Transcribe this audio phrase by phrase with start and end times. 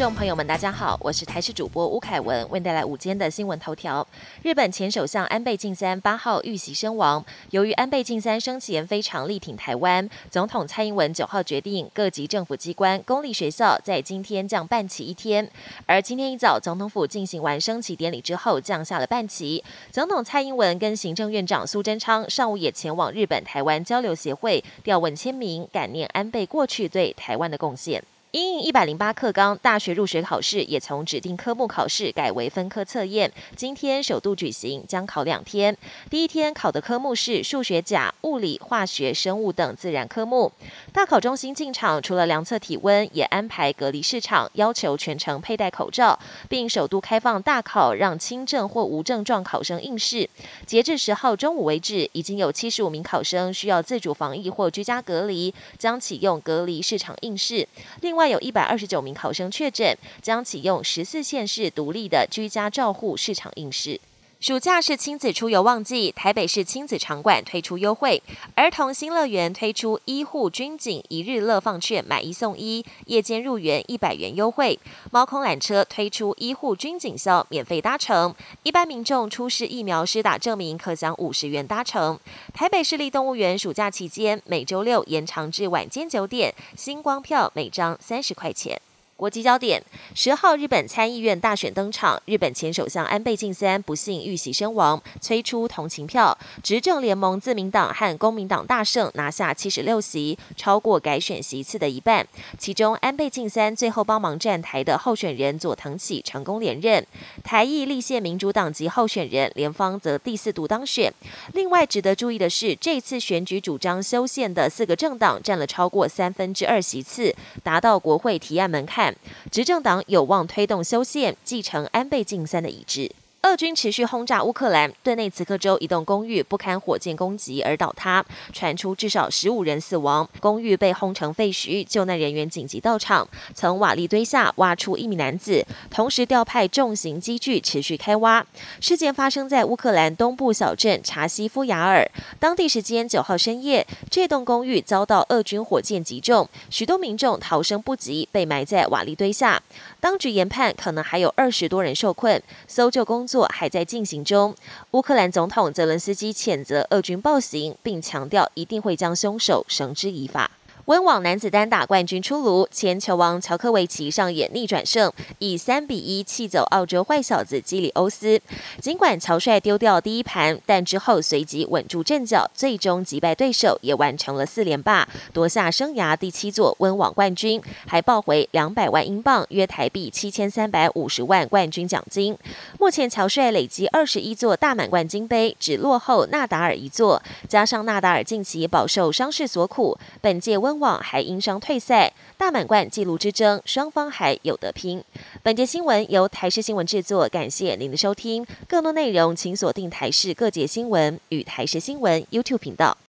[0.00, 4.06] 众朋友们，大家好，我是台视主播吴凯文，为带来午间的新闻头条。
[4.42, 7.22] 日本前首相安倍晋三八号遇袭身亡。
[7.50, 15.46] 由于安倍晋三生前非常力挺台湾，总统蔡英文九号决定各级政府机关、公立学校在今天降半旗一天。
[15.84, 19.62] 而今天一早，总统府进行完升旗典礼之后，降下了半旗。
[19.90, 28.02] 总统蔡英文跟行政院长苏贞昌上午也前往日本台湾交流协会调问签名，感念安倍过去对台湾的贡献。
[28.32, 35.76] 英印一百零八课纲大学入学考试也从指定科目考试改为分科测验，今天首度举行，将考两天。
[36.08, 40.52] 第一天考的科目是数学甲、物理、化学、生物等自然科目。
[40.92, 46.16] 大考中心进场，除了量测体温，也安排隔离市场，要求全程佩戴口罩，
[46.48, 50.30] 并首度开放大考，让轻症或无症状考生应试。
[50.64, 57.66] 截至十号中午为止，已经有七十五名考生需要自主防疫或居家隔离，将启用隔离市场应试。
[58.02, 58.19] 另外。
[58.20, 63.98] 另外有一百二十九名考生确诊，将启用十四县市独立的居家照护市场应试。
[64.40, 68.22] 暑假是亲子出游旺季，台北市亲子场馆推出优惠，
[68.54, 74.78] 儿童新乐园推出医护军警一日乐放券，买一送一，夜间入园一百元优惠。
[75.10, 82.18] 猫空缆车推出医护军警校，免费搭乘，一般民众出示疫苗施打证明，可享五十元搭乘。
[82.54, 88.80] 台北市立动物园暑假期间，每周六延长至晚间九点，星光票每张三十块钱。
[89.20, 89.82] 国际焦点：
[90.14, 96.38] 十号，日本参议院大选登场，日本前首相安倍晋三不幸遇袭身亡，催出同情票。
[96.62, 102.26] 执政联盟自民党和公民党大胜，拿下七十六席，超过改选席次的一半。
[102.56, 107.06] 其中，安倍晋三最后帮忙站台的候选人佐藤启成功连任，
[107.44, 111.12] 台裔立宪民主党籍候选人连方则第四度当选。
[111.52, 119.09] 另外，值得注意的是，这次选举主张修宪的四个政党占了超过三分之二席次，达到国会提案门槛。
[119.50, 123.10] 执政党有望推动修宪，继承安倍晋三的遗志。
[123.42, 131.82] 俄军持续轰炸乌克兰顿内茨克州一栋公寓，不堪火箭攻击而倒塌，传出至少十五人死亡，公寓被轰成废墟。
[131.82, 138.46] 救难人员紧急到场，从瓦砾堆下挖出一名男子，同时调派重型机具持续开挖。
[138.78, 142.06] 事件发生在乌克兰东部小镇查西夫雅尔，
[142.38, 149.62] 当地时间九号深夜，这栋公寓遭到俄军火箭击中，许多民众逃生不及，被埋在瓦砾堆下。
[149.98, 154.54] 当局研判，可能还有二十多人受困，搜救工作还在进行中。
[154.90, 160.50] 乌克兰总统泽伦斯基谴责俄军暴行，并强调一定会将凶手绳之以法。
[160.90, 168.40] 温网男子单打冠军出炉，前球王乔科维奇上演逆转胜，以三比一气走澳洲坏小子基里欧斯。
[168.80, 182.36] 尽管乔帅丢掉第一盘，但之后随即稳住阵脚，最终击败对手，也完成了四连霸，夺下生涯第七座温网冠军，还抱回两百万英镑（约台币七千三百五十万）冠军奖金。
[182.80, 187.22] 目前乔帅累积二十一座大满贯金杯，只落后纳达尔一座。
[187.46, 195.04] 加上纳达尔近期饱受伤势所苦，本届温网还因伤退赛，大满贯纪录之争，双方还有得拼。
[195.44, 198.44] 本节新闻由台视新闻制作，感谢您的收听。
[198.66, 202.96] 更多内容请锁定台视各界新闻与台视新闻 YouTube 频道。